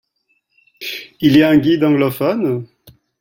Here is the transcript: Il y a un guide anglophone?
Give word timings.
Il 1.19 1.37
y 1.37 1.43
a 1.43 1.49
un 1.49 1.59
guide 1.59 1.83
anglophone? 1.83 2.65